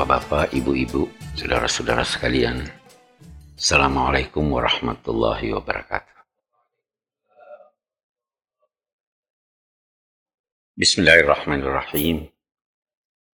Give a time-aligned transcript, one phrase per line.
[0.00, 2.64] Bapak-bapak, ibu-ibu, saudara-saudara sekalian.
[3.52, 6.24] Assalamualaikum warahmatullahi wabarakatuh.
[10.72, 12.32] Bismillahirrahmanirrahim.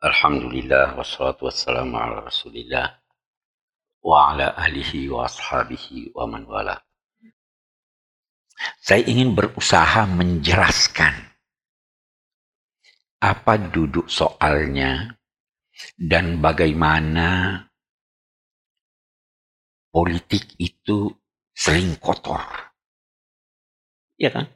[0.00, 2.96] Alhamdulillah wassalatu wassalamu ala Rasulillah
[4.00, 6.81] wa ala alihi wa ashabihi wa man wala.
[8.81, 11.12] Saya ingin berusaha menjelaskan
[13.21, 15.21] apa duduk soalnya
[15.95, 17.61] dan bagaimana
[19.95, 21.07] politik itu
[21.55, 22.43] sering kotor.
[24.19, 24.50] Ya kan?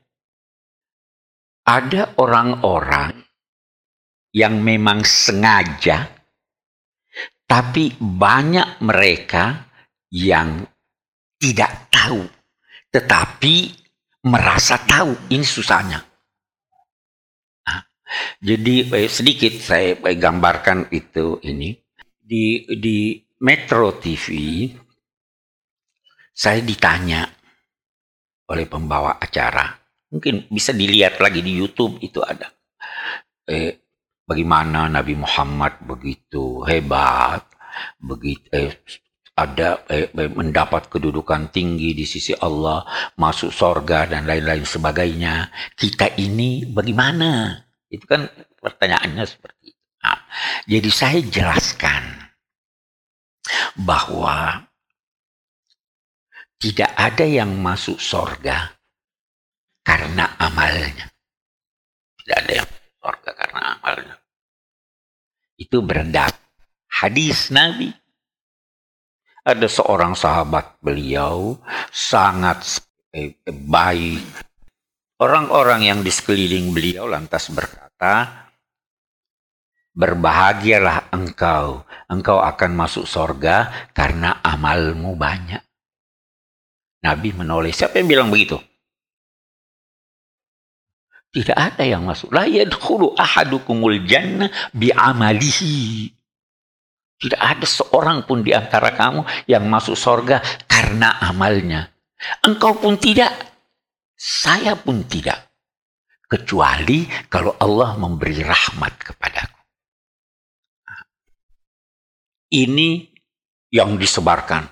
[1.68, 3.22] Ada orang-orang
[4.32, 6.08] yang memang sengaja,
[7.44, 9.68] tapi banyak mereka
[10.10, 10.64] yang
[11.36, 12.24] tidak tahu,
[12.90, 13.68] tetapi
[14.24, 15.12] merasa tahu.
[15.28, 16.07] Ini susahnya.
[18.40, 21.76] Jadi eh, sedikit saya eh, gambarkan itu ini.
[22.28, 24.26] Di di Metro TV
[26.34, 27.24] saya ditanya
[28.48, 29.72] oleh pembawa acara.
[30.08, 32.48] Mungkin bisa dilihat lagi di YouTube itu ada.
[33.48, 33.72] Eh,
[34.28, 37.48] bagaimana Nabi Muhammad begitu hebat
[37.98, 38.72] begitu eh,
[39.38, 42.82] ada eh, eh, mendapat kedudukan tinggi di sisi Allah
[43.14, 45.48] masuk sorga dan lain-lain sebagainya.
[45.78, 47.54] Kita ini bagaimana
[47.88, 48.28] itu kan
[48.60, 49.84] pertanyaannya seperti itu.
[50.04, 50.20] Nah,
[50.68, 52.04] jadi saya jelaskan
[53.80, 54.68] bahwa
[56.58, 58.78] tidak ada yang masuk sorga
[59.86, 61.08] karena amalnya.
[62.18, 64.16] Tidak ada yang masuk sorga karena amalnya.
[65.58, 66.28] Itu berendah.
[66.90, 67.94] Hadis Nabi.
[69.48, 71.56] Ada seorang sahabat beliau
[71.88, 72.84] sangat
[73.16, 74.47] eh, baik,
[75.18, 78.46] Orang-orang yang di sekeliling beliau lantas berkata,
[79.98, 85.58] Berbahagialah engkau, engkau akan masuk sorga karena amalmu banyak.
[87.02, 88.62] Nabi menoleh, siapa yang bilang begitu?
[91.34, 92.30] Tidak ada yang masuk.
[92.30, 96.14] La yadkhulu ahadukumul jannah bi'amalihi.
[97.18, 100.38] Tidak ada seorang pun di antara kamu yang masuk sorga
[100.70, 101.90] karena amalnya.
[102.46, 103.34] Engkau pun tidak.
[104.18, 105.46] Saya pun tidak.
[106.28, 109.60] Kecuali kalau Allah memberi rahmat kepadaku.
[112.50, 113.06] Ini
[113.70, 114.66] yang disebarkan.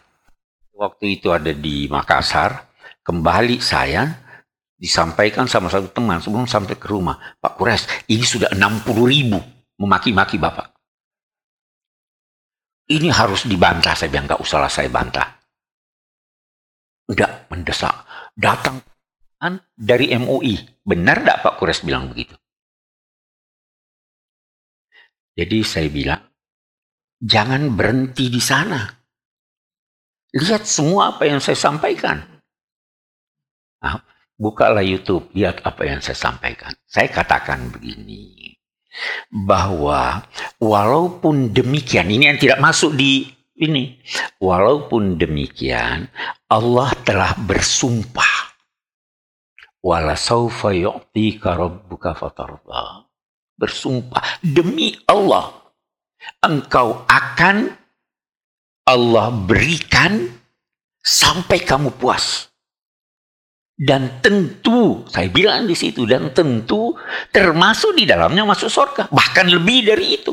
[0.76, 2.74] Waktu itu ada di Makassar.
[3.06, 4.04] Kembali saya
[4.76, 7.16] disampaikan sama satu teman sebelum sampai ke rumah.
[7.38, 9.38] Pak Kures, ini sudah 60 ribu
[9.78, 10.74] memaki-maki Bapak.
[12.90, 13.94] Ini harus dibantah.
[13.94, 15.38] Saya bilang, nggak usahlah saya bantah.
[17.06, 17.94] Tidak mendesak.
[18.34, 18.82] Datang
[19.76, 20.84] dari MUI.
[20.86, 22.34] Benar tidak Pak Kures bilang begitu?
[25.36, 26.22] Jadi saya bilang,
[27.20, 28.88] jangan berhenti di sana.
[30.32, 32.24] Lihat semua apa yang saya sampaikan.
[33.84, 34.00] Nah,
[34.40, 36.72] bukalah YouTube, lihat apa yang saya sampaikan.
[36.88, 38.56] Saya katakan begini,
[39.28, 40.24] bahwa
[40.56, 44.00] walaupun demikian, ini yang tidak masuk di ini,
[44.40, 46.08] walaupun demikian,
[46.48, 48.35] Allah telah bersumpah
[49.82, 53.08] wala saufa yu'tika rabbuka fatarda.
[53.56, 55.66] Bersumpah demi Allah
[56.44, 57.72] engkau akan
[58.86, 60.30] Allah berikan
[61.00, 62.50] sampai kamu puas.
[63.76, 66.96] Dan tentu, saya bilang di situ, dan tentu
[67.28, 69.12] termasuk di dalamnya masuk surga.
[69.12, 70.32] Bahkan lebih dari itu.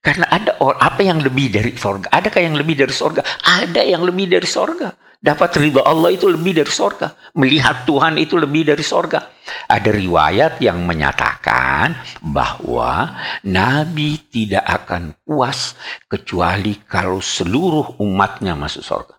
[0.00, 2.08] Karena ada apa yang lebih dari surga?
[2.08, 3.20] Adakah yang lebih dari surga?
[3.60, 4.88] Ada yang lebih dari surga.
[5.24, 7.16] Dapat ridho Allah itu lebih dari sorga.
[7.32, 9.32] Melihat Tuhan itu lebih dari sorga.
[9.72, 13.16] Ada riwayat yang menyatakan bahwa
[13.48, 15.80] Nabi tidak akan puas
[16.12, 19.16] kecuali kalau seluruh umatnya masuk sorga.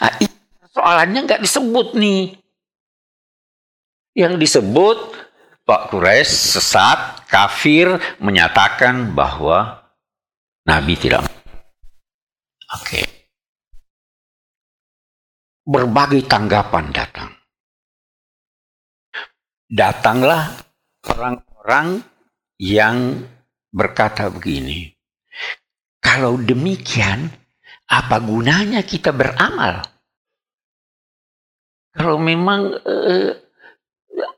[0.00, 0.24] Nah,
[0.72, 2.40] soalannya nggak disebut nih.
[4.16, 4.98] Yang disebut
[5.68, 9.84] Pak Quraisy sesat, kafir, menyatakan bahwa
[10.64, 11.28] Nabi tidak.
[12.72, 13.04] Oke.
[13.04, 13.13] Okay
[15.64, 17.30] berbagai tanggapan datang.
[19.64, 20.54] Datanglah
[21.08, 22.04] orang-orang
[22.60, 23.24] yang
[23.72, 24.92] berkata begini,
[25.98, 27.32] kalau demikian,
[27.90, 29.82] apa gunanya kita beramal?
[31.94, 33.32] Kalau memang eh,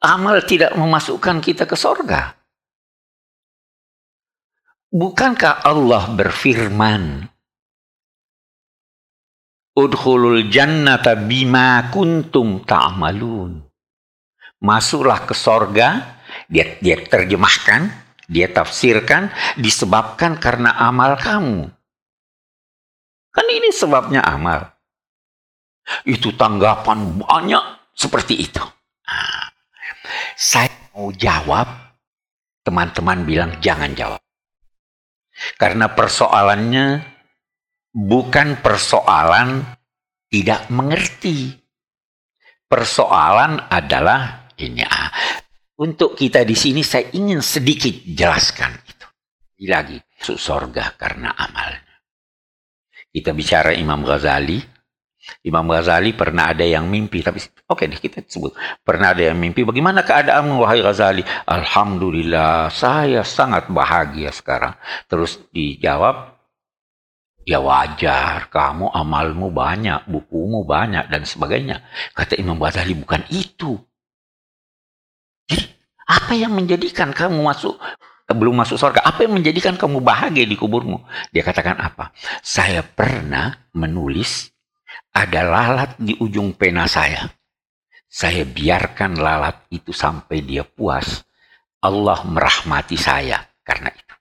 [0.01, 2.37] amal tidak memasukkan kita ke sorga.
[4.93, 7.29] Bukankah Allah berfirman
[9.77, 13.61] Udkhulul jannata bima kuntum ta'malun.
[14.65, 16.17] Masuklah ke sorga,
[16.49, 21.71] dia, dia terjemahkan Dia tafsirkan disebabkan karena amal kamu.
[23.31, 24.75] Kan ini sebabnya amal.
[26.03, 28.65] Itu tanggapan banyak seperti itu.
[29.07, 29.55] Nah,
[30.35, 31.71] saya mau jawab,
[32.67, 34.19] teman-teman bilang jangan jawab.
[35.55, 37.16] Karena persoalannya
[37.97, 39.65] bukan persoalan
[40.29, 41.57] tidak mengerti.
[42.69, 44.85] Persoalan adalah ini.
[44.85, 45.09] Ah,
[45.81, 49.07] untuk kita di sini saya ingin sedikit jelaskan itu.
[49.65, 51.97] Lagi, masuk sorga karena amalnya.
[53.09, 54.61] Kita bicara Imam Ghazali,
[55.49, 58.53] Imam Ghazali pernah ada yang mimpi, tapi oke okay deh kita sebut.
[58.85, 61.25] Pernah ada yang mimpi, bagaimana keadaanmu wahai Ghazali?
[61.49, 64.77] Alhamdulillah, saya sangat bahagia sekarang.
[65.09, 66.36] Terus dijawab,
[67.47, 71.87] ya wajar, kamu amalmu banyak, bukumu banyak, dan sebagainya.
[72.11, 73.79] Kata Imam Ghazali, bukan itu.
[75.47, 75.65] Jadi,
[76.11, 77.79] apa yang menjadikan kamu masuk
[78.27, 79.07] belum masuk surga.
[79.07, 80.99] Apa yang menjadikan kamu bahagia di kuburmu?
[81.31, 82.11] Dia katakan apa?
[82.43, 84.51] Saya pernah menulis
[85.15, 87.31] ada lalat di ujung pena saya.
[88.11, 91.23] Saya biarkan lalat itu sampai dia puas.
[91.79, 94.15] Allah merahmati saya karena itu.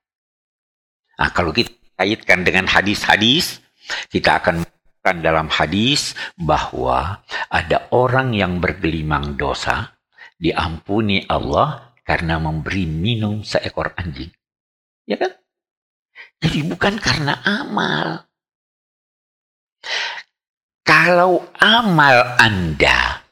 [1.18, 3.64] Nah, kalau kita kaitkan dengan hadis-hadis,
[4.12, 9.96] kita akan menemukan dalam hadis bahwa ada orang yang bergelimang dosa,
[10.36, 14.30] diampuni Allah karena memberi minum seekor anjing.
[15.08, 15.34] Ya kan?
[16.42, 18.28] Jadi bukan karena amal.
[20.86, 23.26] Kalau amal Anda,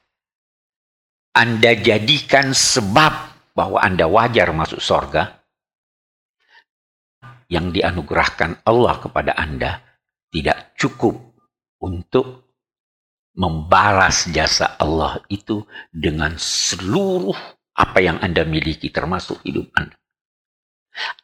[1.38, 3.13] Anda jadikan sebab
[3.54, 5.43] bahwa Anda wajar masuk sorga,
[7.53, 9.77] yang dianugerahkan Allah kepada Anda
[10.33, 11.13] tidak cukup
[11.77, 12.50] untuk
[13.38, 15.61] membalas jasa Allah itu
[15.94, 17.38] dengan seluruh
[17.77, 19.94] apa yang Anda miliki termasuk hidup Anda.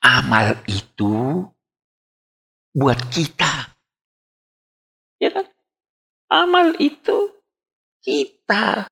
[0.01, 1.45] Amal itu
[2.73, 3.73] buat kita.
[5.21, 5.45] Ya kan?
[6.29, 7.33] Amal itu
[8.01, 8.89] kita.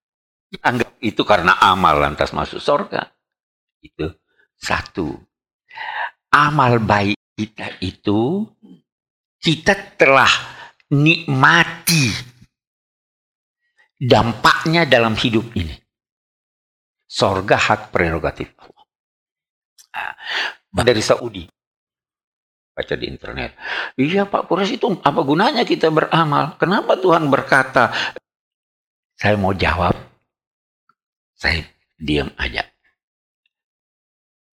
[0.62, 3.10] Anggap itu karena amal lantas masuk surga.
[3.82, 4.14] Itu
[4.58, 5.18] satu.
[6.30, 8.50] Amal baik kita itu
[9.38, 10.30] kita telah
[10.90, 12.10] nikmati
[14.02, 15.78] dampaknya dalam hidup ini.
[17.08, 18.84] Sorga hak prerogatif Allah.
[20.74, 21.46] Nah, dari Saudi
[22.78, 23.58] baca di internet.
[23.98, 26.62] Iya Pak Kures itu apa gunanya kita beramal?
[26.62, 27.90] Kenapa Tuhan berkata?
[29.18, 29.98] Saya mau jawab,
[31.34, 31.66] saya
[31.98, 32.62] diam aja.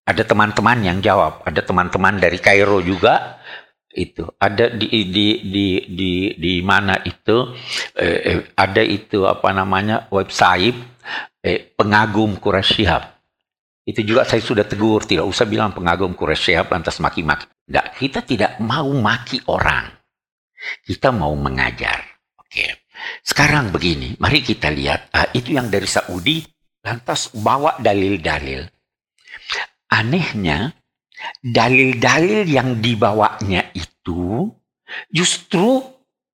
[0.08, 3.37] Ada teman-teman yang jawab, ada teman-teman dari Kairo juga
[3.88, 7.56] itu ada di di di di di mana itu
[7.99, 10.76] eh, eh ada itu apa namanya website
[11.43, 12.84] eh, pengagum Quraisy
[13.88, 17.49] itu juga saya sudah tegur, tidak usah bilang pengagum Quraisy lantas maki-maki.
[17.49, 19.88] Tidak, kita tidak mau maki orang.
[20.84, 22.04] Kita mau mengajar.
[22.37, 22.84] Oke.
[23.25, 25.08] Sekarang begini, mari kita lihat.
[25.08, 26.44] Uh, itu yang dari Saudi,
[26.84, 28.69] lantas bawa dalil-dalil.
[29.88, 30.76] Anehnya,
[31.40, 34.52] dalil-dalil yang dibawanya itu
[35.12, 35.82] justru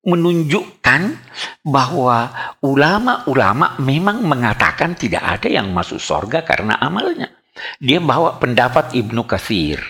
[0.05, 1.17] menunjukkan
[1.65, 2.29] bahwa
[2.61, 7.33] ulama-ulama memang mengatakan tidak ada yang masuk surga karena amalnya.
[7.81, 9.81] Dia bawa pendapat Ibnu Katsir.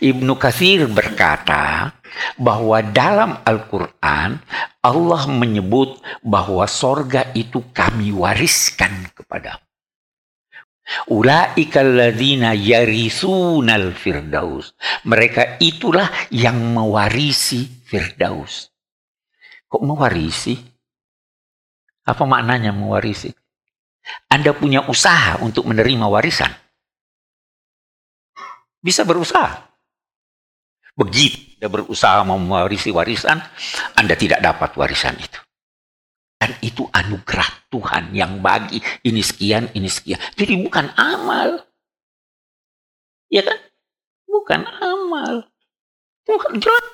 [0.00, 1.94] Ibnu Katsir berkata
[2.40, 4.40] bahwa dalam Al-Quran
[4.80, 9.60] Allah menyebut bahwa sorga itu kami wariskan kepada
[11.10, 14.74] Ulaika alladzina yarisunal firdaus.
[15.06, 18.70] Mereka itulah yang mewarisi firdaus.
[19.70, 20.58] Kok mewarisi?
[22.10, 23.30] Apa maknanya mewarisi?
[24.26, 26.50] Anda punya usaha untuk menerima warisan.
[28.82, 29.70] Bisa berusaha.
[30.98, 33.38] Begitu Anda berusaha mewarisi warisan,
[33.94, 35.38] Anda tidak dapat warisan itu.
[36.40, 40.18] Dan itu anugerah Tuhan yang bagi ini sekian, ini sekian.
[40.34, 41.62] Jadi bukan amal.
[43.30, 43.58] Ya kan?
[44.26, 45.46] Bukan amal.
[46.26, 46.86] Tuhan jelas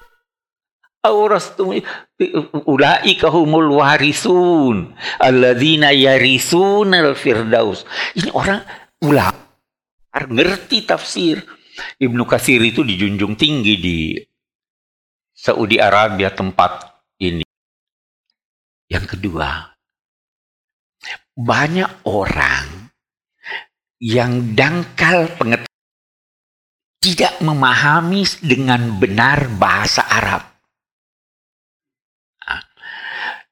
[1.06, 1.78] aurastum
[2.66, 4.92] ulaika humul warisun
[5.22, 7.86] alladzina yarisunal firdaus.
[8.18, 8.60] Ini orang
[9.00, 9.46] ulama
[10.12, 11.44] ngerti tafsir.
[12.00, 13.98] Ibnu Kasir itu dijunjung tinggi di
[15.36, 17.44] Saudi Arabia tempat ini.
[18.88, 19.75] Yang kedua,
[21.36, 22.88] banyak orang
[24.00, 25.68] yang dangkal pengetahuan
[27.04, 30.42] tidak memahami dengan benar bahasa Arab.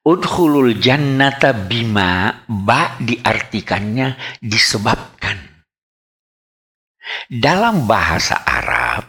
[0.04, 5.40] Udhulul jannata bima ba diartikannya disebabkan.
[7.28, 9.08] Dalam bahasa Arab,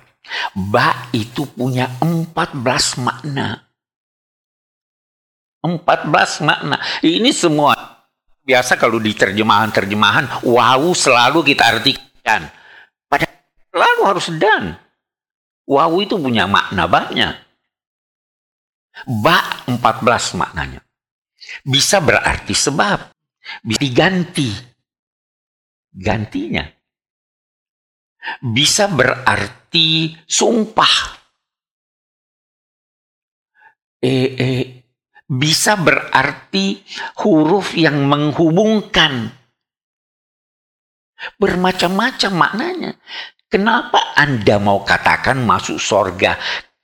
[0.55, 3.59] ba itu punya 14 makna.
[5.65, 6.79] 14 makna.
[7.03, 7.94] Ini semua
[8.45, 12.45] biasa kalau di terjemahan-terjemahan, wow selalu kita artikan.
[13.09, 13.25] Pada
[13.73, 14.77] selalu harus dan.
[15.65, 17.33] Wow itu punya makna banyak.
[19.09, 20.85] Ba 14 maknanya.
[21.65, 23.11] Bisa berarti sebab.
[23.65, 24.53] Bisa diganti.
[25.89, 26.63] Gantinya.
[28.45, 31.17] Bisa berarti sumpah.
[34.05, 34.84] Eh, eh,
[35.25, 36.85] bisa berarti
[37.21, 39.33] huruf yang menghubungkan.
[41.41, 42.91] Bermacam-macam maknanya.
[43.49, 46.37] Kenapa Anda mau katakan masuk sorga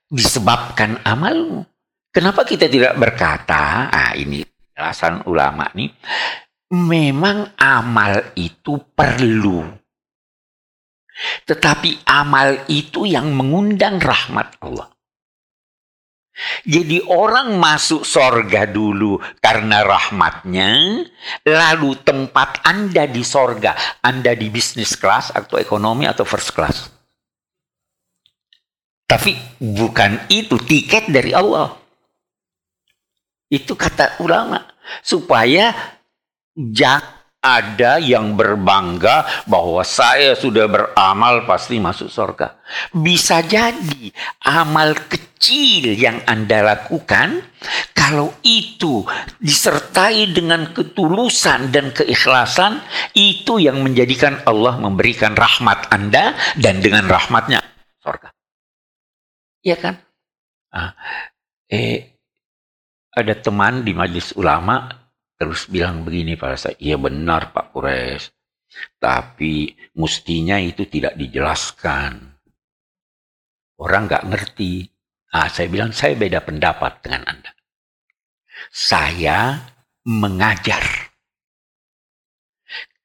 [0.09, 1.67] disebabkan amalmu?
[2.11, 4.43] Kenapa kita tidak berkata, ah ini
[4.75, 5.91] alasan ulama nih,
[6.73, 9.63] memang amal itu perlu.
[11.45, 14.89] Tetapi amal itu yang mengundang rahmat Allah.
[16.63, 21.03] Jadi orang masuk sorga dulu karena rahmatnya,
[21.43, 26.87] lalu tempat Anda di sorga, Anda di bisnis kelas atau ekonomi atau first class.
[29.05, 31.75] Tapi bukan itu tiket dari Allah.
[33.51, 34.63] Itu kata ulama.
[35.03, 35.75] Supaya
[37.43, 42.55] ada yang berbangga bahwa saya sudah beramal pasti masuk surga.
[42.95, 44.15] Bisa jadi
[44.47, 45.30] amal kecil
[45.97, 47.41] yang Anda lakukan
[47.97, 49.01] kalau itu
[49.41, 52.83] disertai dengan ketulusan dan keikhlasan
[53.17, 57.65] itu yang menjadikan Allah memberikan rahmat Anda dan dengan rahmatnya
[58.03, 58.29] surga.
[59.65, 59.95] Iya kan?
[60.73, 60.93] Ah,
[61.69, 62.17] eh
[63.11, 64.87] ada teman di majelis ulama
[65.41, 68.29] terus bilang begini pada saya, iya benar Pak Kures,
[69.01, 72.37] tapi mestinya itu tidak dijelaskan.
[73.81, 74.85] Orang nggak ngerti.
[75.31, 77.51] Ah, saya bilang saya beda pendapat dengan Anda.
[78.71, 79.63] Saya
[80.03, 81.11] mengajar.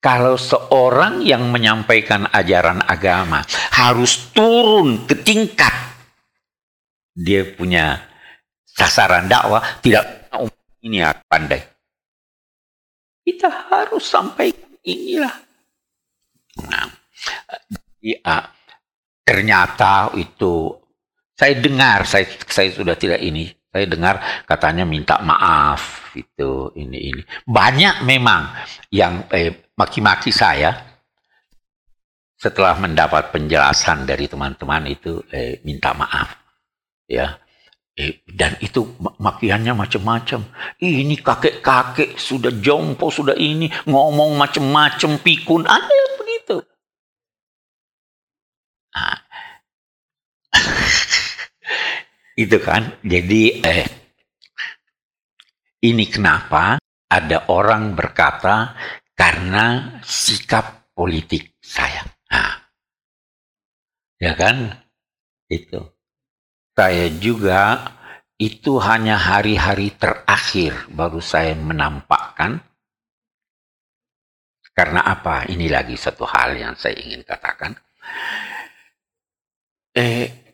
[0.02, 3.42] Kalau seorang yang menyampaikan ajaran agama
[3.74, 5.74] harus turun ke tingkat
[7.16, 8.06] dia punya
[8.62, 10.30] sasaran dakwah tidak
[10.84, 11.64] ini ya pandai
[13.26, 15.34] kita harus sampaikan inilah.
[16.62, 16.86] Nah,
[17.98, 18.54] ya,
[19.26, 20.70] ternyata itu
[21.36, 27.22] saya dengar, saya saya sudah tidak ini, saya dengar katanya minta maaf itu ini ini.
[27.44, 28.56] Banyak memang
[28.88, 30.72] yang eh, maki-maki saya
[32.36, 36.32] setelah mendapat penjelasan dari teman-teman itu eh, minta maaf
[37.06, 37.36] ya
[37.96, 40.44] Eh, dan itu makiannya macam-macam.
[40.76, 45.64] Ini kakek-kakek sudah jompo, sudah ini ngomong macam-macam pikun.
[45.64, 46.60] Ada begitu.
[48.92, 49.25] Nah.
[52.36, 53.00] Itu kan.
[53.00, 53.88] Jadi eh
[55.88, 56.76] ini kenapa
[57.08, 58.76] ada orang berkata
[59.16, 62.04] karena sikap politik saya.
[62.30, 62.54] Nah.
[64.20, 64.72] Ya kan?
[65.48, 65.96] Itu
[66.76, 67.88] saya juga
[68.36, 72.60] itu hanya hari-hari terakhir baru saya menampakkan.
[74.76, 75.48] Karena apa?
[75.48, 77.72] Ini lagi satu hal yang saya ingin katakan.
[79.96, 80.45] Eh,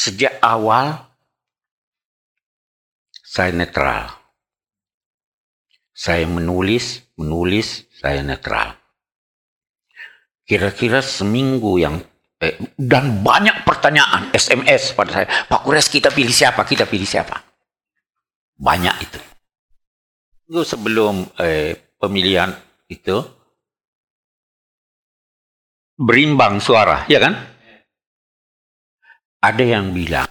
[0.00, 0.96] sejak awal
[3.20, 4.08] saya netral.
[5.92, 8.72] Saya menulis, menulis, saya netral.
[10.48, 12.00] Kira-kira seminggu yang
[12.40, 15.28] Eh, dan banyak pertanyaan SMS pada saya.
[15.44, 16.64] Pak Kures kita pilih siapa?
[16.64, 17.36] Kita pilih siapa?
[18.56, 19.20] Banyak itu.
[20.48, 22.48] Itu sebelum eh, pemilihan
[22.88, 23.20] itu
[26.00, 27.36] berimbang suara, ya kan?
[29.40, 30.28] Ada yang bilang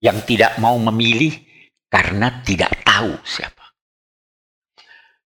[0.00, 1.32] yang tidak mau memilih
[1.88, 3.76] karena tidak tahu siapa.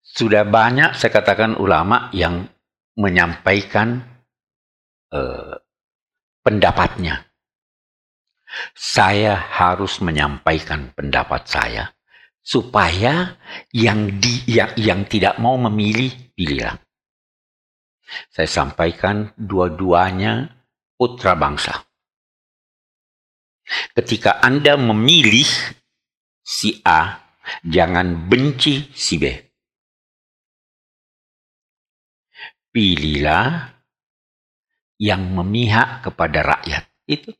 [0.02, 2.46] Sudah banyak saya katakan ulama yang
[2.98, 4.02] menyampaikan
[5.10, 5.54] eh,
[6.42, 7.26] pendapatnya.
[8.70, 11.90] Saya harus menyampaikan pendapat saya
[12.38, 13.34] supaya
[13.74, 16.78] yang di yang, yang tidak mau memilih pilihlah.
[18.30, 20.54] Saya sampaikan dua-duanya
[20.94, 21.82] putra bangsa.
[23.94, 25.46] Ketika Anda memilih
[26.42, 27.14] si A,
[27.62, 29.30] jangan benci si B.
[32.74, 33.70] Pilihlah
[34.98, 36.90] yang memihak kepada rakyat.
[37.06, 37.30] Itu.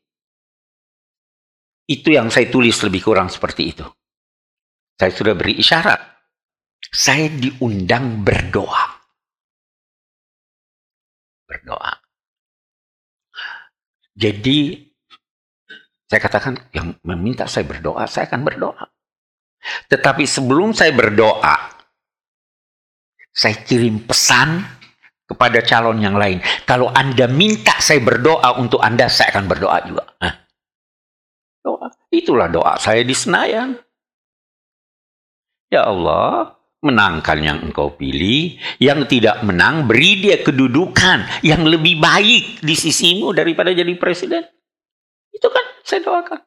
[1.85, 3.85] Itu yang saya tulis lebih kurang seperti itu.
[4.95, 5.99] Saya sudah beri isyarat.
[6.87, 8.95] Saya diundang berdoa.
[11.43, 11.93] Berdoa.
[14.15, 14.84] Jadi
[16.15, 18.87] saya katakan yang meminta saya berdoa, saya akan berdoa.
[19.91, 21.75] Tetapi sebelum saya berdoa,
[23.35, 24.63] saya kirim pesan
[25.27, 26.39] kepada calon yang lain.
[26.63, 30.07] Kalau Anda minta saya berdoa untuk Anda, saya akan berdoa juga.
[30.23, 30.39] Nah,
[31.59, 31.91] doa.
[32.07, 33.75] Itulah doa saya di Senayan.
[35.67, 42.63] Ya Allah, menangkan yang engkau pilih, yang tidak menang beri dia kedudukan yang lebih baik
[42.63, 44.47] di sisimu daripada jadi presiden.
[45.35, 46.41] Itu kan saya doakan.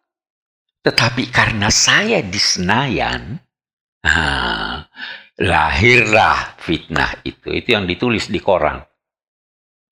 [0.82, 3.38] Tetapi karena saya di Senayan,
[4.02, 4.82] ah,
[5.38, 7.54] lahirlah fitnah itu.
[7.54, 8.82] Itu yang ditulis di koran.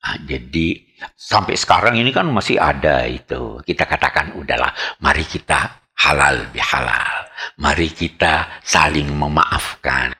[0.06, 0.78] Nah, jadi
[1.14, 3.62] sampai sekarang ini kan masih ada itu.
[3.62, 7.30] Kita katakan udahlah, mari kita halal bihalal.
[7.62, 10.14] Mari kita saling memaafkan.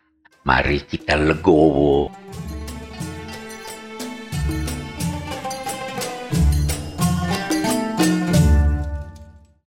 [0.46, 2.06] Mari kita legowo